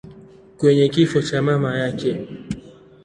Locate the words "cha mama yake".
1.21-2.11